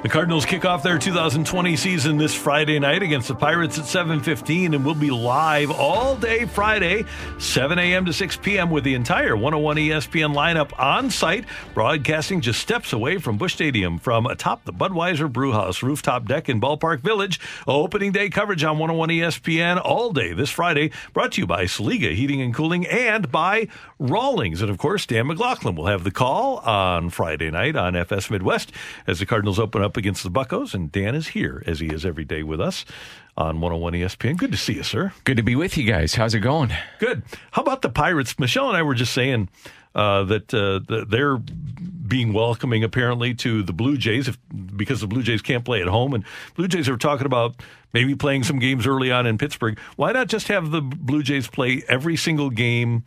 The 0.00 0.08
Cardinals 0.08 0.46
kick 0.46 0.64
off 0.64 0.84
their 0.84 0.96
2020 0.96 1.74
season 1.74 2.18
this 2.18 2.32
Friday 2.32 2.78
night 2.78 3.02
against 3.02 3.26
the 3.26 3.34
Pirates 3.34 3.80
at 3.80 3.84
7:15 3.84 4.76
and 4.76 4.84
we'll 4.84 4.94
be 4.94 5.10
live 5.10 5.72
all 5.72 6.14
day 6.14 6.44
Friday 6.44 7.04
7 7.38 7.80
a.m. 7.80 8.04
to 8.04 8.12
6 8.12 8.36
p.m. 8.36 8.70
with 8.70 8.84
the 8.84 8.94
entire 8.94 9.34
101 9.34 9.76
ESPN 9.76 10.34
lineup 10.36 10.70
on 10.78 11.10
site 11.10 11.46
broadcasting 11.74 12.40
just 12.40 12.60
steps 12.60 12.92
away 12.92 13.18
from 13.18 13.38
Busch 13.38 13.54
Stadium 13.54 13.98
from 13.98 14.26
atop 14.26 14.64
the 14.64 14.72
Budweiser 14.72 15.30
Brewhouse 15.30 15.82
rooftop 15.82 16.26
deck 16.26 16.48
in 16.48 16.60
Ballpark 16.60 17.00
Village. 17.00 17.40
Opening 17.66 18.12
day 18.12 18.30
coverage 18.30 18.62
on 18.62 18.78
101 18.78 19.08
ESPN 19.08 19.84
all 19.84 20.12
day 20.12 20.32
this 20.32 20.50
Friday 20.50 20.92
brought 21.12 21.32
to 21.32 21.40
you 21.40 21.46
by 21.46 21.64
Saliga 21.64 22.14
Heating 22.14 22.40
and 22.40 22.54
Cooling 22.54 22.86
and 22.86 23.32
by 23.32 23.66
Rawlings 23.98 24.62
and 24.62 24.70
of 24.70 24.78
course 24.78 25.06
Dan 25.06 25.26
McLaughlin 25.26 25.74
will 25.74 25.86
have 25.86 26.04
the 26.04 26.12
call 26.12 26.58
on 26.58 27.10
Friday 27.10 27.50
night 27.50 27.74
on 27.74 27.96
FS 27.96 28.30
Midwest 28.30 28.70
as 29.04 29.18
the 29.18 29.26
Cardinals 29.26 29.58
open 29.58 29.82
up 29.82 29.87
against 29.96 30.22
the 30.22 30.30
Buckos, 30.30 30.74
and 30.74 30.92
Dan 30.92 31.14
is 31.14 31.28
here 31.28 31.62
as 31.66 31.80
he 31.80 31.86
is 31.86 32.04
every 32.04 32.24
day 32.24 32.42
with 32.42 32.60
us 32.60 32.84
on 33.36 33.60
101 33.60 33.92
ESPN. 33.94 34.36
Good 34.36 34.52
to 34.52 34.58
see 34.58 34.74
you, 34.74 34.82
sir. 34.82 35.12
Good 35.24 35.36
to 35.36 35.42
be 35.42 35.54
with 35.54 35.76
you 35.76 35.84
guys. 35.84 36.14
How's 36.16 36.34
it 36.34 36.40
going? 36.40 36.72
Good. 36.98 37.22
How 37.52 37.62
about 37.62 37.82
the 37.82 37.88
Pirates? 37.88 38.38
Michelle 38.38 38.68
and 38.68 38.76
I 38.76 38.82
were 38.82 38.94
just 38.94 39.14
saying 39.14 39.48
uh, 39.94 40.24
that 40.24 40.52
uh, 40.52 41.04
they're 41.08 41.38
being 41.38 42.32
welcoming 42.32 42.84
apparently 42.84 43.34
to 43.34 43.62
the 43.62 43.72
Blue 43.72 43.96
Jays 43.96 44.28
if, 44.28 44.38
because 44.76 45.00
the 45.00 45.06
Blue 45.06 45.22
Jays 45.22 45.42
can't 45.42 45.64
play 45.64 45.80
at 45.80 45.88
home, 45.88 46.14
and 46.14 46.24
Blue 46.54 46.68
Jays 46.68 46.88
are 46.88 46.96
talking 46.96 47.26
about 47.26 47.56
maybe 47.92 48.14
playing 48.14 48.44
some 48.44 48.58
games 48.58 48.86
early 48.86 49.10
on 49.10 49.26
in 49.26 49.38
Pittsburgh. 49.38 49.78
Why 49.96 50.12
not 50.12 50.28
just 50.28 50.48
have 50.48 50.70
the 50.70 50.80
Blue 50.80 51.22
Jays 51.22 51.48
play 51.48 51.82
every 51.88 52.16
single 52.16 52.50
game? 52.50 53.04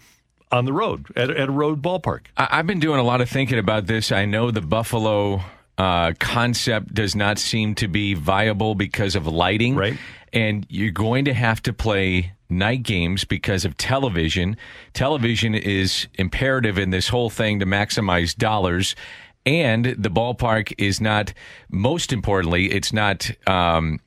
On 0.53 0.65
the 0.65 0.73
road 0.73 1.05
at, 1.15 1.29
at 1.29 1.47
a 1.47 1.51
road 1.51 1.81
ballpark. 1.81 2.25
I've 2.35 2.67
been 2.67 2.81
doing 2.81 2.99
a 2.99 3.03
lot 3.03 3.21
of 3.21 3.29
thinking 3.29 3.57
about 3.57 3.87
this. 3.87 4.11
I 4.11 4.25
know 4.25 4.51
the 4.51 4.59
Buffalo 4.59 5.43
uh, 5.81 6.13
concept 6.19 6.93
does 6.93 7.15
not 7.15 7.39
seem 7.39 7.73
to 7.73 7.87
be 7.87 8.13
viable 8.13 8.75
because 8.75 9.15
of 9.15 9.25
lighting. 9.25 9.75
Right. 9.75 9.97
And 10.31 10.63
you're 10.69 10.91
going 10.91 11.25
to 11.25 11.33
have 11.33 11.63
to 11.63 11.73
play 11.73 12.33
night 12.51 12.83
games 12.83 13.25
because 13.25 13.65
of 13.65 13.75
television. 13.77 14.57
Television 14.93 15.55
is 15.55 16.07
imperative 16.19 16.77
in 16.77 16.91
this 16.91 17.07
whole 17.07 17.31
thing 17.31 17.61
to 17.61 17.65
maximize 17.65 18.35
dollars. 18.35 18.95
And 19.43 19.85
the 19.85 20.11
ballpark 20.11 20.71
is 20.77 21.01
not, 21.01 21.33
most 21.71 22.13
importantly, 22.13 22.71
it's 22.71 22.93
not, 22.93 23.31
um, 23.47 23.99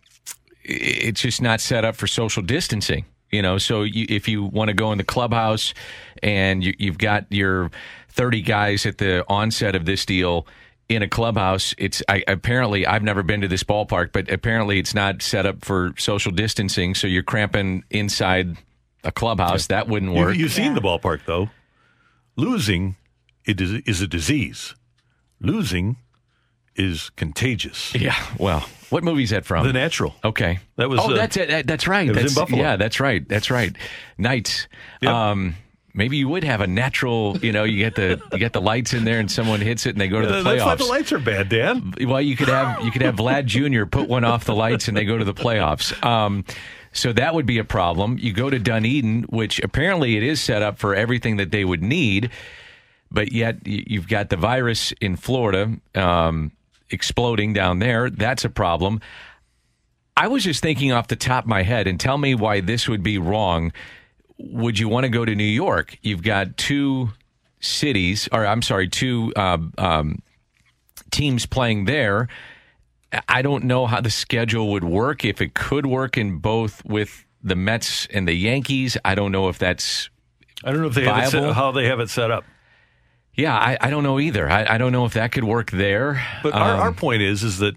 it's 0.62 1.22
just 1.22 1.42
not 1.42 1.60
set 1.60 1.84
up 1.84 1.96
for 1.96 2.06
social 2.06 2.44
distancing. 2.44 3.04
You 3.32 3.42
know, 3.42 3.58
so 3.58 3.82
you, 3.82 4.06
if 4.08 4.28
you 4.28 4.44
want 4.44 4.68
to 4.68 4.74
go 4.74 4.92
in 4.92 4.98
the 4.98 5.02
clubhouse 5.02 5.74
and 6.22 6.62
you, 6.62 6.72
you've 6.78 6.98
got 6.98 7.26
your 7.30 7.72
30 8.10 8.42
guys 8.42 8.86
at 8.86 8.98
the 8.98 9.24
onset 9.28 9.74
of 9.74 9.86
this 9.86 10.06
deal, 10.06 10.46
in 10.88 11.02
a 11.02 11.08
clubhouse. 11.08 11.74
It's 11.78 12.02
I, 12.08 12.24
apparently 12.28 12.86
I've 12.86 13.02
never 13.02 13.22
been 13.22 13.40
to 13.40 13.48
this 13.48 13.64
ballpark, 13.64 14.12
but 14.12 14.30
apparently 14.30 14.78
it's 14.78 14.94
not 14.94 15.22
set 15.22 15.46
up 15.46 15.64
for 15.64 15.94
social 15.98 16.32
distancing. 16.32 16.94
So 16.94 17.06
you're 17.06 17.22
cramping 17.22 17.84
inside 17.90 18.56
a 19.02 19.12
clubhouse. 19.12 19.68
That 19.68 19.88
wouldn't 19.88 20.12
work. 20.12 20.34
You, 20.34 20.42
you've 20.42 20.52
seen 20.52 20.74
the 20.74 20.80
ballpark 20.80 21.20
though. 21.26 21.50
Losing 22.36 22.96
it 23.44 23.60
is, 23.60 23.72
is 23.86 24.00
a 24.00 24.06
disease. 24.06 24.74
Losing 25.40 25.96
is 26.76 27.10
contagious. 27.10 27.94
Yeah. 27.94 28.16
Well, 28.38 28.66
what 28.90 29.04
movie 29.04 29.22
is 29.22 29.30
that 29.30 29.44
from? 29.44 29.66
The 29.66 29.72
Natural. 29.72 30.14
Okay. 30.24 30.58
That 30.76 30.88
was. 30.88 31.00
Oh, 31.00 31.12
uh, 31.12 31.14
that's 31.14 31.36
it. 31.36 31.66
That's 31.66 31.86
right. 31.86 32.08
It 32.08 32.14
was 32.14 32.22
that's, 32.22 32.36
in 32.36 32.42
Buffalo. 32.42 32.58
Yeah, 32.60 32.76
that's 32.76 33.00
right. 33.00 33.26
That's 33.28 33.50
right. 33.50 33.76
Nights. 34.18 34.68
Yep. 35.02 35.12
Um, 35.12 35.54
maybe 35.94 36.16
you 36.16 36.28
would 36.28 36.44
have 36.44 36.60
a 36.60 36.66
natural. 36.66 37.38
You 37.38 37.52
know, 37.52 37.64
you 37.64 37.78
get 37.78 37.94
the 37.94 38.20
you 38.32 38.38
get 38.38 38.52
the 38.52 38.60
lights 38.60 38.92
in 38.92 39.04
there, 39.04 39.20
and 39.20 39.30
someone 39.30 39.60
hits 39.60 39.86
it, 39.86 39.90
and 39.90 40.00
they 40.00 40.08
go 40.08 40.20
to 40.20 40.26
the 40.26 40.42
playoffs. 40.42 40.44
That's 40.44 40.64
why 40.64 40.74
the 40.74 40.84
lights 40.84 41.12
are 41.12 41.18
bad, 41.18 41.48
Dan. 41.48 41.94
Well, 42.00 42.20
you 42.20 42.36
could 42.36 42.48
have 42.48 42.84
you 42.84 42.90
could 42.90 43.02
have 43.02 43.16
Vlad 43.16 43.46
Jr. 43.46 43.86
put 43.86 44.08
one 44.08 44.24
off 44.24 44.44
the 44.44 44.54
lights 44.54 44.88
and 44.88 44.96
they 44.96 45.04
go 45.04 45.16
to 45.16 45.24
the 45.24 45.34
playoffs. 45.34 46.04
Um, 46.04 46.44
so 46.92 47.12
that 47.12 47.34
would 47.34 47.46
be 47.46 47.58
a 47.58 47.64
problem. 47.64 48.18
You 48.20 48.32
go 48.32 48.50
to 48.50 48.58
Dunedin, 48.58 49.24
which 49.24 49.58
apparently 49.60 50.16
it 50.16 50.22
is 50.22 50.40
set 50.40 50.62
up 50.62 50.78
for 50.78 50.94
everything 50.94 51.38
that 51.38 51.50
they 51.50 51.64
would 51.64 51.82
need, 51.82 52.30
but 53.10 53.32
yet 53.32 53.66
you've 53.66 54.08
got 54.08 54.28
the 54.30 54.36
virus 54.36 54.92
in 55.00 55.16
Florida 55.16 55.72
um, 55.96 56.52
exploding 56.90 57.52
down 57.52 57.80
there. 57.80 58.10
That's 58.10 58.44
a 58.44 58.50
problem. 58.50 59.00
I 60.16 60.28
was 60.28 60.44
just 60.44 60.62
thinking 60.62 60.92
off 60.92 61.08
the 61.08 61.16
top 61.16 61.44
of 61.44 61.48
my 61.48 61.62
head, 61.62 61.88
and 61.88 61.98
tell 61.98 62.16
me 62.18 62.36
why 62.36 62.60
this 62.60 62.88
would 62.88 63.02
be 63.02 63.18
wrong. 63.18 63.72
Would 64.38 64.78
you 64.78 64.88
want 64.88 65.04
to 65.04 65.08
go 65.08 65.24
to 65.24 65.34
New 65.34 65.44
York? 65.44 65.96
You've 66.02 66.22
got 66.22 66.56
two 66.56 67.10
cities, 67.60 68.28
or 68.32 68.46
I'm 68.46 68.62
sorry, 68.62 68.88
two 68.88 69.32
um, 69.36 69.72
um, 69.78 70.22
teams 71.10 71.46
playing 71.46 71.84
there. 71.84 72.28
I 73.28 73.42
don't 73.42 73.64
know 73.64 73.86
how 73.86 74.00
the 74.00 74.10
schedule 74.10 74.72
would 74.72 74.84
work. 74.84 75.24
If 75.24 75.40
it 75.40 75.54
could 75.54 75.86
work 75.86 76.18
in 76.18 76.38
both 76.38 76.84
with 76.84 77.24
the 77.42 77.54
Mets 77.54 78.06
and 78.06 78.26
the 78.26 78.34
Yankees, 78.34 78.96
I 79.04 79.14
don't 79.14 79.30
know 79.30 79.48
if 79.48 79.58
that's. 79.58 80.10
I 80.64 80.72
don't 80.72 80.80
know 80.80 80.88
if 80.88 80.94
they 80.94 81.04
have 81.04 81.28
it 81.28 81.30
set, 81.30 81.52
how 81.52 81.72
they 81.72 81.86
have 81.86 82.00
it 82.00 82.10
set 82.10 82.30
up. 82.30 82.44
Yeah, 83.34 83.56
I, 83.56 83.76
I 83.80 83.90
don't 83.90 84.02
know 84.02 84.18
either. 84.18 84.48
I, 84.50 84.74
I 84.74 84.78
don't 84.78 84.92
know 84.92 85.04
if 85.04 85.14
that 85.14 85.32
could 85.32 85.44
work 85.44 85.70
there. 85.70 86.24
But 86.42 86.54
our, 86.54 86.74
Um, 86.74 86.80
our 86.80 86.92
point 86.92 87.22
is, 87.22 87.42
is 87.42 87.58
that 87.58 87.74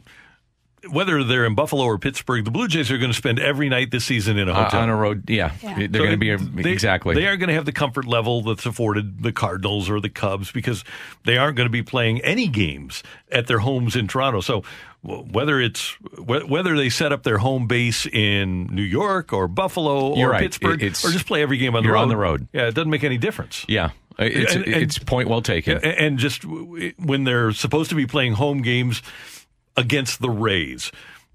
whether 0.90 1.24
they're 1.24 1.46
in 1.46 1.56
Buffalo 1.56 1.84
or 1.86 1.98
Pittsburgh, 1.98 2.44
the 2.46 2.52
Blue 2.52 2.68
Jays 2.68 2.90
are 2.92 2.98
going 2.98 3.12
to 3.12 3.18
spend 3.18 3.40
every 3.40 3.70
night 3.70 3.92
this 3.92 4.06
season 4.06 4.38
in 4.38 4.48
a 4.50 4.54
uh, 4.54 4.64
hotel. 4.66 4.82
on 4.82 4.90
a 4.90 4.96
road, 4.96 5.30
yeah, 5.30 5.52
they're 5.62 5.88
So 5.88 5.88
going 6.00 6.12
to 6.12 6.18
be 6.18 6.36
they- 6.64 6.72
exactly. 6.72 7.16
They 7.16 7.26
aren't 7.28 7.40
going 7.40 7.50
to 7.50 7.54
have 7.56 7.66
the 7.66 7.72
comfort 7.72 8.06
level 8.06 8.42
that's 8.44 8.66
afforded 8.66 9.24
the 9.24 9.32
Cardinals 9.32 9.90
or 9.90 10.00
the 10.00 10.10
Cubs 10.10 10.52
because 10.52 10.84
they 11.26 11.38
aren't 11.38 11.56
going 11.58 11.68
to 11.68 11.72
be 11.72 11.84
playing 11.84 12.22
any 12.22 12.48
games 12.48 13.04
at 13.32 13.48
their 13.48 13.60
homes 13.60 13.96
in 13.96 14.08
Toronto. 14.08 14.42
So 14.42 14.64
whether 15.04 15.62
it's 15.62 15.92
whether 16.18 16.76
they 16.76 16.90
set 16.90 17.12
up 17.14 17.24
their 17.24 17.38
home 17.38 17.68
base 17.68 18.06
in 18.06 18.66
New 18.68 18.82
York 18.82 19.32
or 19.32 19.48
Buffalo 19.48 20.16
You're 20.18 20.30
or 20.30 20.32
right. 20.32 20.42
Pittsburgh 20.42 20.82
it's- 20.84 21.06
or 21.06 21.12
just 21.12 21.28
play 21.28 21.42
every 21.42 21.58
game 21.58 21.76
on 21.76 21.84
the 21.84 21.92
road, 21.92 22.02
on 22.02 22.10
the 22.10 22.18
road. 22.18 22.48
Yeah, 22.52 22.68
it 22.68 22.76
doesn't 22.76 22.90
make 22.92 23.04
any 23.04 23.18
difference. 23.18 23.64
yeah, 23.70 23.92
it's 24.20 24.56
And- 24.56 24.66
and- 24.66 24.76
it's 24.76 24.98
point 24.98 25.30
well 25.30 25.42
taken. 25.42 25.78
And 25.84 26.18
just 26.18 26.44
when 26.44 27.24
they're 27.24 27.52
supposed 27.54 27.90
to 27.92 27.96
be 27.96 28.06
playing 28.08 28.34
home 28.34 28.62
games 28.62 29.02
against 29.78 30.20
the 30.22 30.30
Rays, 30.30 30.92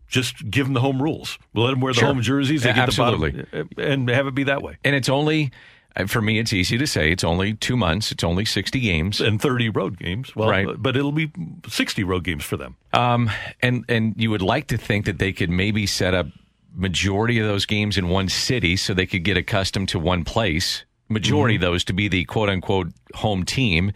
just 0.09 0.51
give 0.51 0.67
them 0.67 0.75
the 0.75 0.81
home 0.81 1.01
rules. 1.03 1.39
We'll 1.55 1.65
let 1.65 1.71
them 1.71 1.81
wear 1.81 1.93
the 1.93 2.01
Sure. 2.01 2.09
home 2.09 2.21
jerseys. 2.23 2.63
They 2.65 2.71
Yeah, 2.71 2.87
get 2.87 2.91
the 2.91 2.97
bottom, 2.97 3.47
and 3.79 4.09
have 4.11 4.27
it 4.27 4.35
be 4.35 4.45
that 4.45 4.63
way. 4.63 4.77
and 4.85 4.95
it's 4.95 5.09
only 5.09 5.51
uh, 5.95 6.07
for 6.07 6.23
me. 6.23 6.39
It's 6.39 6.53
easy 6.55 6.79
to 6.79 6.87
say. 6.87 7.11
It's 7.13 7.23
only 7.25 7.53
two 7.55 7.77
months. 7.77 8.11
It's 8.13 8.25
only 8.25 8.45
sixty 8.47 8.81
games. 8.81 9.21
And 9.21 9.41
30 9.41 9.69
road 9.69 9.99
games. 9.99 10.35
Well, 10.35 10.49
Right. 10.49 10.67
but 10.79 10.97
it'll 10.97 11.13
be 11.13 11.31
60 11.69 12.03
road 12.03 12.25
games 12.25 12.45
for 12.45 12.57
them. 12.57 12.77
Um, 12.95 13.31
and 13.61 13.85
and 13.91 14.15
you 14.17 14.31
would 14.31 14.41
like 14.43 14.69
to 14.69 14.79
think 14.79 15.05
that 15.05 15.19
they 15.19 15.33
could 15.33 15.51
maybe 15.51 15.87
set 15.87 16.15
up 16.15 16.27
majority 16.75 17.39
of 17.39 17.47
those 17.47 17.67
games 17.67 17.99
in 17.99 18.09
one 18.09 18.29
city, 18.31 18.77
so 18.77 18.95
they 18.95 19.05
could 19.07 19.23
get 19.25 19.37
accustomed 19.37 19.89
to 19.91 19.99
one 19.99 20.25
place. 20.25 20.85
Majority 21.11 21.57
Mm-hmm. 21.57 21.65
of 21.65 21.71
those 21.73 21.85
to 21.85 21.93
be 21.93 22.09
the 22.09 22.25
quote 22.25 22.49
unquote 22.49 22.89
home 23.15 23.45
team 23.45 23.93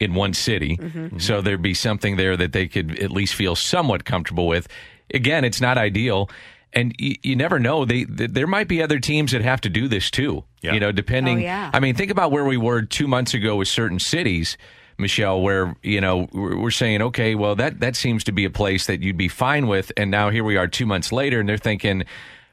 in 0.00 0.14
one 0.14 0.32
city, 0.32 0.76
Mm-hmm. 0.76 1.18
so 1.18 1.40
there'd 1.40 1.62
be 1.62 1.74
something 1.74 2.16
there 2.16 2.36
that 2.36 2.52
they 2.52 2.68
could 2.68 2.98
at 3.00 3.10
least 3.10 3.34
feel 3.34 3.56
somewhat 3.56 4.04
comfortable 4.04 4.46
with. 4.46 4.68
Again, 5.12 5.44
it's 5.44 5.60
not 5.60 5.76
ideal. 5.78 6.30
And 6.72 6.94
you, 6.98 7.16
you 7.22 7.34
never 7.34 7.58
know. 7.58 7.84
They, 7.84 8.04
th 8.04 8.30
there 8.30 8.46
might 8.46 8.68
be 8.68 8.82
other 8.82 9.00
teams 9.00 9.32
that 9.32 9.42
have 9.42 9.60
to 9.62 9.70
do 9.70 9.88
this 9.88 10.10
too. 10.10 10.44
Yeah. 10.60 10.74
You 10.74 10.80
know, 10.80 10.92
depending. 10.92 11.38
Oh, 11.38 11.42
yeah. 11.42 11.70
I 11.72 11.80
mean, 11.80 11.94
think 11.94 12.10
about 12.10 12.30
where 12.30 12.44
we 12.44 12.58
were 12.58 12.82
two 12.82 13.08
months 13.08 13.32
ago 13.34 13.56
with 13.56 13.68
certain 13.68 13.98
cities, 13.98 14.58
Michelle, 14.98 15.40
where 15.40 15.74
you 15.82 16.00
know 16.00 16.28
we're 16.32 16.58
we're 16.58 16.70
saying, 16.70 17.00
okay, 17.02 17.34
well 17.34 17.56
that 17.56 17.80
that 17.80 17.96
seems 17.96 18.22
to 18.24 18.32
be 18.32 18.44
a 18.44 18.50
place 18.50 18.86
that 18.86 19.00
you'd 19.02 19.16
be 19.16 19.28
fine 19.28 19.66
with, 19.66 19.90
and 19.96 20.10
now 20.10 20.28
here 20.30 20.44
we 20.44 20.56
are 20.58 20.68
two 20.68 20.86
months 20.86 21.10
later, 21.10 21.40
and 21.40 21.48
they're 21.48 21.56
thinking, 21.56 22.04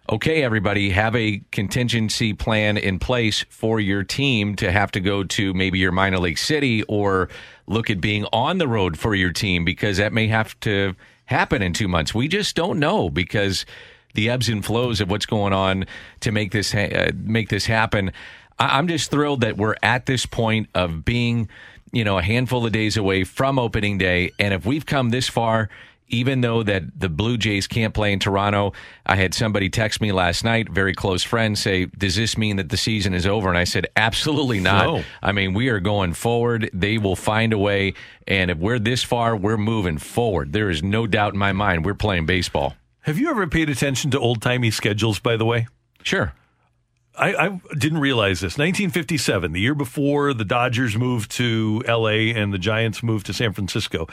okay, 0.09 0.43
everybody, 0.43 0.91
have 0.91 1.15
a 1.15 1.41
contingency 1.51 2.33
plan 2.33 2.77
in 2.77 2.99
place 2.99 3.45
for 3.49 3.79
your 3.79 4.03
team 4.03 4.55
to 4.57 4.71
have 4.71 4.91
to 4.91 4.99
go 4.99 5.23
to 5.23 5.53
maybe 5.53 5.79
your 5.79 5.91
minor 5.91 6.19
league 6.19 6.37
city 6.37 6.83
or 6.83 7.29
look 7.67 7.89
at 7.89 7.99
being 7.99 8.25
on 8.31 8.59
the 8.59 8.67
road 8.67 8.97
for 8.99 9.15
your 9.15 9.31
team 9.31 9.65
because 9.65 9.97
that 9.97 10.13
may 10.13 10.27
have 10.27 10.59
to 10.59 10.95
happen 11.25 11.61
in 11.61 11.73
two 11.73 11.87
months. 11.87 12.13
We 12.13 12.27
just 12.27 12.55
don't 12.55 12.77
know 12.79 13.09
because 13.09 13.65
the 14.13 14.29
ebbs 14.29 14.47
and 14.47 14.63
flows 14.63 15.01
of 15.01 15.09
what's 15.09 15.25
going 15.25 15.53
on 15.53 15.85
to 16.19 16.31
make 16.31 16.51
this 16.51 16.71
ha- 16.71 16.93
uh, 16.93 17.11
make 17.15 17.49
this 17.49 17.65
happen. 17.65 18.11
I- 18.59 18.77
I'm 18.77 18.87
just 18.87 19.09
thrilled 19.09 19.41
that 19.41 19.57
we're 19.57 19.75
at 19.81 20.05
this 20.05 20.27
point 20.27 20.69
of 20.75 21.03
being, 21.03 21.49
you 21.91 22.03
know, 22.03 22.19
a 22.19 22.21
handful 22.21 22.63
of 22.63 22.71
days 22.71 22.95
away 22.95 23.23
from 23.23 23.57
opening 23.57 23.97
day, 23.97 24.31
and 24.37 24.53
if 24.53 24.65
we've 24.67 24.85
come 24.85 25.09
this 25.09 25.27
far 25.27 25.69
even 26.07 26.41
though 26.41 26.63
that 26.63 26.83
the 26.99 27.09
Blue 27.09 27.37
Jays 27.37 27.67
can't 27.67 27.93
play 27.93 28.13
in 28.13 28.19
Toronto, 28.19 28.73
I 29.05 29.15
had 29.15 29.33
somebody 29.33 29.69
text 29.69 30.01
me 30.01 30.11
last 30.11 30.43
night, 30.43 30.69
very 30.69 30.93
close 30.93 31.23
friend, 31.23 31.57
say, 31.57 31.85
"Does 31.85 32.15
this 32.15 32.37
mean 32.37 32.57
that 32.57 32.69
the 32.69 32.77
season 32.77 33.13
is 33.13 33.25
over?" 33.25 33.49
And 33.49 33.57
I 33.57 33.63
said, 33.63 33.87
"Absolutely 33.95 34.59
not. 34.59 34.85
No. 34.85 35.03
I 35.21 35.31
mean, 35.31 35.53
we 35.53 35.69
are 35.69 35.79
going 35.79 36.13
forward. 36.13 36.69
They 36.73 36.97
will 36.97 37.15
find 37.15 37.53
a 37.53 37.57
way, 37.57 37.93
and 38.27 38.51
if 38.51 38.57
we're 38.57 38.79
this 38.79 39.03
far, 39.03 39.35
we're 39.35 39.57
moving 39.57 39.97
forward. 39.97 40.53
There 40.53 40.69
is 40.69 40.83
no 40.83 41.07
doubt 41.07 41.33
in 41.33 41.39
my 41.39 41.53
mind. 41.53 41.85
We're 41.85 41.93
playing 41.95 42.25
baseball. 42.25 42.75
Have 43.01 43.19
you 43.19 43.29
ever 43.29 43.47
paid 43.47 43.69
attention 43.69 44.11
to 44.11 44.19
old 44.19 44.41
timey 44.41 44.71
schedules, 44.71 45.19
by 45.19 45.37
the 45.37 45.45
way? 45.45 45.67
Sure. 46.03 46.33
I, 47.17 47.45
I 47.47 47.59
didn't 47.77 47.99
realize 47.99 48.39
this. 48.41 48.57
1957, 48.57 49.51
the 49.53 49.59
year 49.61 49.75
before 49.75 50.33
the 50.33 50.45
Dodgers 50.45 50.97
moved 50.97 51.31
to 51.31 51.81
L.A. 51.87 52.31
and 52.33 52.53
the 52.53 52.57
Giants 52.57 53.01
moved 53.03 53.25
to 53.27 53.33
San 53.33 53.53
Francisco, 53.53 54.07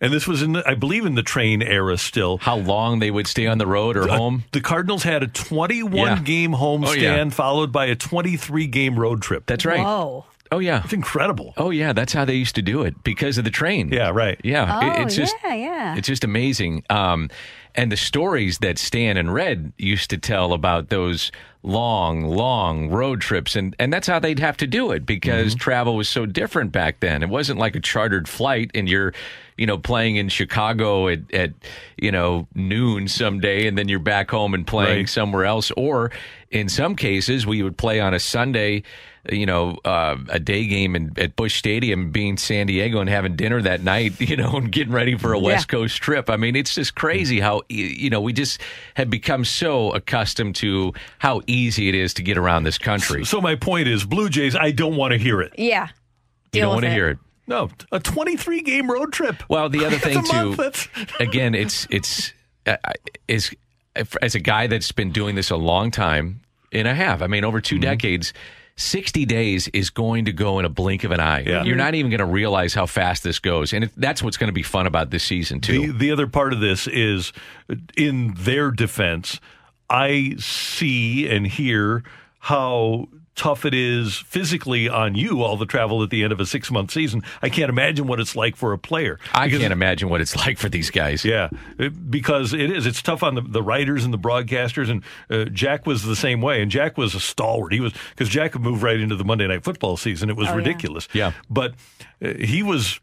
and 0.00 0.12
this 0.12 0.26
was 0.26 0.42
in, 0.42 0.52
the, 0.52 0.68
I 0.68 0.74
believe, 0.74 1.04
in 1.06 1.14
the 1.14 1.22
train 1.22 1.62
era 1.62 1.96
still. 1.98 2.38
How 2.38 2.56
long 2.56 2.98
they 2.98 3.10
would 3.10 3.26
stay 3.26 3.46
on 3.46 3.58
the 3.58 3.66
road 3.66 3.96
or 3.96 4.08
Uh, 4.08 4.16
home? 4.18 4.44
the 4.52 4.60
Cardinals 4.60 5.02
had 5.02 5.22
a 5.22 5.26
21 5.26 5.94
Yeah. 5.96 6.18
game 6.22 6.54
Oh, 6.54 6.76
yeah. 6.92 7.18
homestand 7.18 7.32
followed 7.32 7.72
by 7.72 7.86
a 7.86 7.94
23 7.96 8.66
game 8.66 8.98
road 8.98 9.22
trip. 9.22 9.44
That's 9.46 9.64
right. 9.64 9.80
Whoa. 9.80 10.24
Oh 10.52 10.60
yeah. 10.60 10.82
It's 10.84 10.92
incredible. 10.92 11.54
Oh 11.56 11.70
yeah. 11.70 11.92
That's 11.92 12.12
how 12.12 12.24
they 12.24 12.34
used 12.36 12.54
to 12.54 12.62
do 12.62 12.82
it 12.82 13.02
because 13.02 13.36
of 13.36 13.42
the 13.44 13.50
train. 13.50 13.88
Yeah, 13.92 14.10
right. 14.10 14.40
Yeah, 14.44 14.78
Oh, 14.80 14.86
it- 15.00 15.02
it's 15.06 15.16
just 15.16 15.34
yeah, 15.44 15.54
yeah. 15.54 15.96
it's 15.96 16.06
just 16.06 16.22
amazing. 16.22 16.84
Um, 16.88 17.30
and 17.74 17.90
the 17.90 17.96
stories 17.96 18.58
that 18.58 18.78
Stan 18.78 19.16
and 19.16 19.34
Red 19.34 19.72
used 19.76 20.08
to 20.10 20.18
tell 20.18 20.52
about 20.52 20.88
those 20.88 21.32
long, 21.66 22.22
long 22.22 22.88
road 22.88 23.20
trips, 23.20 23.56
and 23.56 23.74
and 23.78 23.92
that's 23.92 24.06
how 24.06 24.18
they'd 24.18 24.38
have 24.38 24.56
to 24.58 24.66
do 24.66 24.92
it 24.92 25.04
because 25.04 25.54
Mm-hmm. 25.54 25.58
travel 25.58 25.96
was 25.96 26.08
so 26.08 26.24
different 26.24 26.72
back 26.72 27.00
then. 27.00 27.22
It 27.22 27.28
wasn't 27.28 27.58
like 27.58 27.74
a 27.76 27.80
chartered 27.80 28.28
flight, 28.28 28.70
and 28.74 28.88
you're, 28.88 29.12
you 29.58 29.66
know, 29.66 29.76
playing 29.76 30.16
in 30.16 30.28
Chicago 30.28 31.08
at 31.08 31.32
at 31.34 31.50
you 31.96 32.12
know 32.12 32.46
noon 32.54 33.08
someday, 33.08 33.66
and 33.66 33.76
then 33.76 33.88
you're 33.88 33.98
back 33.98 34.30
home 34.30 34.54
and 34.54 34.66
playing 34.66 34.98
Right. 35.00 35.08
somewhere 35.08 35.44
else, 35.44 35.70
or 35.76 36.10
in 36.50 36.68
some 36.68 36.94
cases 36.94 37.44
we 37.46 37.62
would 37.62 37.76
play 37.76 37.98
on 38.00 38.14
a 38.14 38.20
Sunday 38.20 38.82
you 39.32 39.44
know, 39.44 39.76
uh, 39.84 40.16
a 40.28 40.38
day 40.38 40.68
game 40.68 40.94
in, 40.94 41.12
at 41.18 41.34
Busch 41.34 41.56
Stadium, 41.58 42.12
being 42.12 42.36
San 42.36 42.68
Diego 42.68 43.00
and 43.00 43.10
having 43.10 43.34
dinner 43.34 43.60
that 43.60 43.82
night, 43.82 44.12
you 44.20 44.36
know, 44.36 44.52
and 44.52 44.70
getting 44.70 44.92
ready 44.92 45.18
for 45.18 45.32
a 45.32 45.38
West 45.40 45.66
Coast 45.66 45.96
trip. 46.00 46.30
I 46.30 46.36
mean, 46.36 46.54
it's 46.54 46.76
just 46.76 46.94
crazy 46.94 47.40
how, 47.40 47.62
you 47.68 48.08
know, 48.08 48.20
we 48.20 48.32
just 48.32 48.60
have 48.94 49.10
become 49.10 49.44
so 49.44 49.90
accustomed 49.90 50.54
to 50.62 50.92
how 51.18 51.40
easy 51.48 51.55
it 51.64 51.94
is 51.94 52.14
to 52.14 52.22
get 52.22 52.36
around 52.38 52.64
this 52.64 52.78
country. 52.78 53.24
So 53.24 53.40
my 53.40 53.54
point 53.54 53.88
is, 53.88 54.04
Blue 54.04 54.28
Jays, 54.28 54.54
I 54.56 54.70
don't 54.70 54.96
want 54.96 55.12
to 55.12 55.18
hear 55.18 55.40
it. 55.40 55.52
Yeah. 55.58 55.86
you 55.86 55.92
Deal 56.52 56.68
don't 56.68 56.76
with 56.76 56.84
want 56.84 56.84
to 56.84 56.90
it. 56.90 56.94
hear 56.94 57.08
it. 57.10 57.18
No, 57.48 57.70
a 57.92 58.00
23 58.00 58.60
game 58.62 58.90
road 58.90 59.12
trip. 59.12 59.42
Well, 59.48 59.68
the 59.68 59.84
other 59.84 59.96
That's 59.98 60.04
thing 60.04 60.18
a 60.18 60.22
too. 60.22 60.54
That's- 60.56 60.88
again, 61.20 61.54
it's 61.54 61.86
it's 61.90 62.32
uh, 62.66 62.76
is 63.28 63.54
as 64.20 64.34
a 64.34 64.40
guy 64.40 64.66
that's 64.66 64.90
been 64.92 65.12
doing 65.12 65.36
this 65.36 65.50
a 65.50 65.56
long 65.56 65.90
time, 65.90 66.40
and 66.72 66.88
I 66.88 66.92
have. 66.92 67.22
I 67.22 67.28
mean, 67.28 67.44
over 67.44 67.60
2 67.60 67.76
Mm-hmm. 67.76 67.82
decades. 67.82 68.32
60 68.78 69.24
days 69.24 69.68
is 69.68 69.88
going 69.88 70.26
to 70.26 70.32
go 70.32 70.58
in 70.58 70.66
a 70.66 70.68
blink 70.68 71.02
of 71.04 71.10
an 71.10 71.18
eye. 71.18 71.40
Yeah. 71.46 71.62
You're 71.64 71.76
not 71.76 71.94
even 71.94 72.10
going 72.10 72.18
to 72.18 72.26
realize 72.26 72.74
how 72.74 72.84
fast 72.84 73.22
this 73.22 73.38
goes. 73.38 73.72
And 73.72 73.84
it, 73.84 73.90
that's 73.96 74.22
what's 74.22 74.36
going 74.36 74.48
to 74.48 74.52
be 74.52 74.62
fun 74.62 74.86
about 74.86 75.08
this 75.08 75.24
season, 75.24 75.62
too. 75.62 75.92
The, 75.92 75.98
the 75.98 76.10
other 76.10 76.26
part 76.26 76.52
of 76.52 76.60
this 76.60 76.86
is, 76.86 77.32
in 77.96 78.34
their 78.36 78.70
defense, 78.70 79.40
I 79.90 80.34
see 80.38 81.28
and 81.28 81.46
hear 81.46 82.02
how 82.40 83.08
tough 83.34 83.66
it 83.66 83.74
is 83.74 84.16
physically 84.16 84.88
on 84.88 85.14
you 85.14 85.42
all 85.42 85.58
the 85.58 85.66
travel 85.66 86.02
at 86.02 86.08
the 86.08 86.24
end 86.24 86.32
of 86.32 86.40
a 86.40 86.46
six 86.46 86.70
month 86.70 86.90
season. 86.90 87.22
I 87.42 87.50
can't 87.50 87.68
imagine 87.68 88.06
what 88.06 88.18
it's 88.18 88.34
like 88.34 88.56
for 88.56 88.72
a 88.72 88.78
player. 88.78 89.18
I 89.34 89.44
Because- 89.46 89.60
can't 89.60 89.72
imagine 89.74 90.08
what 90.08 90.22
it's 90.22 90.34
like 90.34 90.56
for 90.56 90.70
these 90.70 90.90
guys. 90.90 91.22
Yeah, 91.22 91.50
it- 91.78 92.10
because 92.10 92.54
it 92.54 92.70
is. 92.70 92.86
It's 92.86 93.02
tough 93.02 93.22
on 93.22 93.34
the, 93.34 93.42
the 93.42 93.62
writers 93.62 94.04
and 94.06 94.14
the 94.14 94.18
broadcasters. 94.18 94.88
And 94.88 95.02
uh, 95.28 95.50
Jack 95.50 95.86
was 95.86 96.02
the 96.02 96.16
same 96.16 96.40
way. 96.40 96.62
And 96.62 96.70
Jack 96.70 96.96
was 96.96 97.14
a 97.14 97.20
stalwart. 97.20 97.74
He 97.74 97.80
was 97.80 97.92
because 98.10 98.30
Jack 98.30 98.54
had 98.54 98.62
moved 98.62 98.82
right 98.82 98.98
into 98.98 99.16
the 99.16 99.24
Monday 99.24 99.46
Night 99.46 99.64
Football 99.64 99.98
season. 99.98 100.30
It 100.30 100.36
was 100.36 100.48
Oh, 100.48 100.52
yeah. 100.52 100.56
ridiculous. 100.56 101.06
Yeah. 101.12 101.32
but 101.50 101.74
uh, 102.24 102.32
he 102.40 102.62
was 102.62 103.00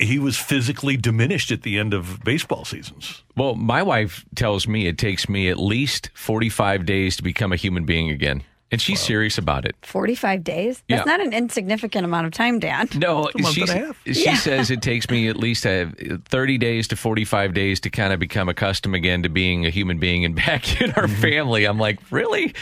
he 0.00 0.18
was 0.18 0.36
physically 0.36 0.96
diminished 0.96 1.50
at 1.50 1.62
the 1.62 1.78
end 1.78 1.94
of 1.94 2.20
baseball 2.24 2.64
seasons. 2.64 3.22
Well, 3.36 3.54
my 3.54 3.82
wife 3.82 4.24
tells 4.34 4.66
me 4.68 4.86
it 4.86 4.98
takes 4.98 5.28
me 5.28 5.48
at 5.48 5.58
least 5.58 6.10
45 6.14 6.84
days 6.86 7.16
to 7.16 7.22
become 7.22 7.52
a 7.52 7.56
human 7.56 7.84
being 7.84 8.10
again. 8.10 8.42
And 8.70 8.80
she's 8.80 9.00
serious 9.00 9.36
about 9.36 9.66
it. 9.66 9.76
45 9.82 10.42
days? 10.44 10.82
That's 10.88 11.00
Yeah. 11.00 11.04
not 11.04 11.20
an 11.20 11.34
insignificant 11.34 12.06
amount 12.06 12.26
of 12.26 12.32
time, 12.32 12.58
Dan. 12.58 12.88
No, 12.94 13.24
a 13.28 13.42
month 13.42 13.54
she's- 13.54 13.68
and 13.68 13.82
a 13.82 13.86
half. 13.88 14.00
she 14.06 14.24
Yeah. 14.24 14.36
says 14.36 14.70
it 14.70 14.80
takes 14.80 15.10
me 15.10 15.28
at 15.28 15.36
least 15.36 15.66
uh 15.66 15.86
30 16.30 16.56
days 16.56 16.88
to 16.88 16.96
45 16.96 17.52
days 17.52 17.80
to 17.80 17.90
kind 17.90 18.14
of 18.14 18.18
become 18.18 18.48
accustomed 18.48 18.94
again 18.94 19.22
to 19.24 19.28
being 19.28 19.66
a 19.66 19.70
human 19.70 19.98
being 19.98 20.24
and 20.24 20.34
back 20.46 20.80
in 20.80 20.90
our 20.92 21.04
Mm-hmm. 21.04 21.20
family. 21.20 21.64
I'm 21.66 21.78
like, 21.78 21.98
really? 22.10 22.54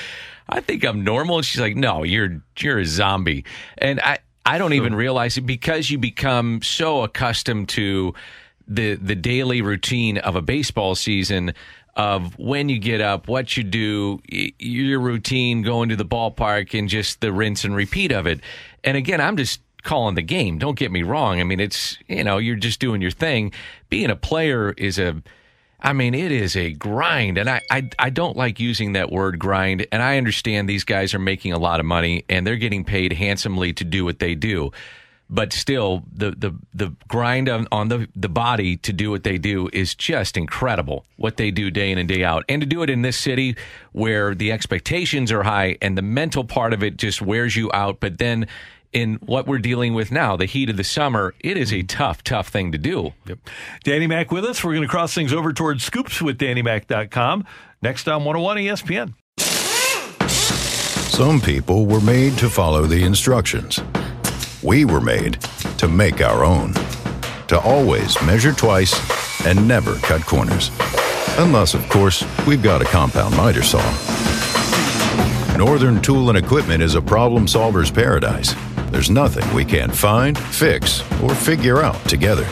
I 0.49 0.59
think 0.59 0.83
I'm 0.85 1.05
normal. 1.05 1.37
And 1.37 1.47
she's 1.47 1.61
like, 1.61 1.77
no, 1.77 2.03
you're 2.03 2.43
you're 2.59 2.81
a 2.81 2.85
zombie. 2.85 3.45
And 3.79 4.01
I 4.01 4.19
I 4.47 4.59
don't 4.59 4.73
even 4.73 4.95
realize 4.95 5.37
it 5.37 5.43
because 5.43 5.91
you 5.91 5.99
become 5.99 6.63
so 6.63 7.03
accustomed 7.03 7.69
to 7.71 8.15
the 8.67 8.95
the 8.95 9.15
daily 9.15 9.63
routine 9.63 10.19
of 10.19 10.37
a 10.37 10.43
baseball 10.43 10.95
season 10.95 11.53
of 11.97 12.39
when 12.39 12.69
you 12.69 12.79
get 12.79 13.01
up, 13.01 13.29
what 13.29 13.57
you 13.57 13.65
do, 13.65 14.21
your 14.59 15.01
routine, 15.01 15.63
going 15.63 15.89
to 15.89 15.97
the 15.97 16.05
ballpark, 16.05 16.79
and 16.79 16.89
just 16.89 17.21
the 17.21 17.33
rinse 17.33 17.65
and 17.65 17.75
repeat 17.75 18.13
of 18.13 18.27
it. 18.27 18.41
And 18.85 18.97
again, 18.97 19.21
I'm 19.21 19.37
just 19.37 19.61
calling 19.83 20.15
the 20.15 20.23
game. 20.23 20.59
Don't 20.59 20.79
get 20.79 20.93
me 20.93 21.03
wrong. 21.03 21.41
I 21.41 21.45
mean, 21.45 21.61
it's 21.61 21.99
you 22.09 22.25
know, 22.25 22.39
you're 22.39 22.57
just 22.57 22.81
doing 22.81 23.03
your 23.03 23.11
thing. 23.11 23.53
Being 23.89 24.11
a 24.11 24.17
player 24.17 24.73
is 24.73 24.99
a 24.99 25.23
I 25.83 25.93
mean, 25.93 26.15
it 26.15 26.31
is 26.31 26.57
a 26.57 26.73
grind, 26.73 27.39
and 27.39 27.49
I, 27.49 27.63
I 27.71 27.89
I 27.99 28.11
don't 28.11 28.37
like 28.37 28.61
using 28.61 28.93
that 28.93 29.11
word 29.11 29.39
grind. 29.39 29.87
And 29.91 30.03
I 30.03 30.19
understand 30.19 30.69
these 30.69 30.85
guys 30.85 31.15
are 31.15 31.19
making 31.19 31.53
a 31.53 31.59
lot 31.59 31.81
of 31.81 31.87
money 31.87 32.25
and 32.29 32.47
they're 32.47 32.57
getting 32.57 32.85
paid 32.85 33.13
handsomely 33.13 33.73
to 33.75 33.85
do 33.85 34.05
what 34.05 34.19
they 34.19 34.35
do. 34.35 34.73
But 35.33 35.53
still, 35.53 36.03
the 36.13 36.33
the 36.33 36.53
the 36.75 36.95
grind 37.09 37.49
on, 37.49 37.69
on 37.71 37.89
the 37.89 38.09
the 38.17 38.29
body 38.29 38.77
to 38.79 38.93
do 38.93 39.11
what 39.11 39.23
they 39.23 39.39
do 39.39 39.71
is 39.73 39.95
just 39.95 40.37
incredible. 40.37 41.05
What 41.17 41.37
they 41.37 41.53
do 41.53 41.71
day 41.71 41.93
in 41.93 41.99
and 41.99 42.09
day 42.09 42.25
out, 42.25 42.45
and 42.49 42.61
to 42.61 42.67
do 42.67 42.83
it 42.83 42.91
in 42.91 43.03
this 43.03 43.17
city 43.17 43.57
where 43.93 44.35
the 44.35 44.51
expectations 44.51 45.31
are 45.31 45.45
high 45.45 45.79
and 45.81 45.97
the 45.97 46.03
mental 46.03 46.45
part 46.45 46.73
of 46.73 46.83
it 46.83 46.97
just 46.97 47.23
wears 47.23 47.55
you 47.55 47.71
out. 47.73 48.01
But 48.01 48.19
then, 48.19 48.49
in 48.93 49.15
what 49.17 49.47
we're 49.47 49.59
dealing 49.59 49.95
with 49.95 50.11
now, 50.11 50.37
the 50.37 50.47
heat 50.47 50.69
of 50.69 50.77
the 50.77 50.85
summer, 50.85 51.35
it 51.41 51.57
is 51.57 51.73
a 51.73 51.77
mm-hmm. 51.77 51.87
tough, 51.87 52.25
tough 52.25 52.49
thing 52.49 52.73
to 52.73 52.79
do. 52.79 53.13
Yep. 53.27 53.39
Danny 53.85 54.07
Mack 54.07 54.31
with 54.31 54.45
us. 54.45 54.63
We're 54.65 54.73
going 54.73 54.83
to 54.83 54.89
cross 54.89 55.15
things 55.15 55.33
over 55.33 55.53
towards 55.53 55.85
scoops 55.85 56.21
with 56.21 56.39
DannyMac.com 56.39 57.47
next 57.83 58.09
on 58.09 58.25
101 58.25 58.57
ESPN. 58.59 59.15
Some 61.11 61.41
people 61.41 61.87
were 61.87 62.01
made 62.01 62.39
to 62.39 62.49
follow 62.49 62.87
the 62.87 63.05
instructions. 63.05 63.81
We 64.63 64.85
were 64.85 65.01
made 65.01 65.41
to 65.79 65.89
make 65.89 66.21
our 66.21 66.45
own. 66.45 66.75
To 67.49 67.61
always 67.61 68.21
measure 68.23 68.53
twice 68.53 68.95
and 69.45 69.67
never 69.67 69.97
cut 69.97 70.23
corners. 70.23 70.71
Unless, 71.39 71.75
of 71.75 71.89
course, 71.89 72.25
we've 72.47 72.63
got 72.63 72.83
a 72.83 72.85
compound 72.87 73.37
miter 73.37 73.63
saw. 73.63 73.81
Northern 75.57 76.01
Tool 76.01 76.31
and 76.31 76.39
Equipment 76.39 76.83
is 76.83 76.95
a 76.95 77.03
problem 77.03 77.47
solver's 77.47 77.91
paradise. 77.91 78.55
There's 78.91 79.11
nothing 79.11 79.55
we 79.55 79.65
can't 79.65 79.95
find, 79.95 80.37
fix, 80.37 81.03
or 81.23 81.35
figure 81.35 81.79
out 81.83 82.03
together. 82.09 82.47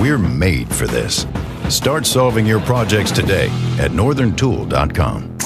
We're 0.00 0.18
made 0.18 0.74
for 0.74 0.86
this. 0.86 1.26
Start 1.68 2.06
solving 2.06 2.46
your 2.46 2.60
projects 2.60 3.10
today 3.10 3.48
at 3.78 3.90
northerntool.com. 3.90 5.36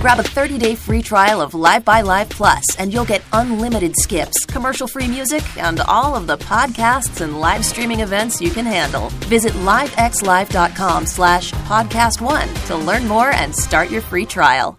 Grab 0.00 0.18
a 0.18 0.22
30-day 0.22 0.74
free 0.74 1.00
trial 1.00 1.40
of 1.40 1.52
LiveXLive 1.52 2.28
Plus, 2.28 2.76
and 2.76 2.92
you'll 2.92 3.06
get 3.06 3.22
unlimited 3.32 3.96
skips, 3.96 4.44
commercial-free 4.44 5.08
music, 5.08 5.42
and 5.56 5.80
all 5.80 6.14
of 6.14 6.26
the 6.26 6.36
podcasts 6.36 7.22
and 7.22 7.40
live 7.40 7.64
streaming 7.64 8.00
events 8.00 8.38
you 8.38 8.50
can 8.50 8.66
handle. 8.66 9.08
Visit 9.30 9.54
livexlive.com 9.54 11.06
slash 11.06 11.52
podcast 11.52 12.20
one 12.20 12.52
to 12.66 12.76
learn 12.76 13.08
more 13.08 13.30
and 13.30 13.56
start 13.56 13.90
your 13.90 14.02
free 14.02 14.26
trial. 14.26 14.78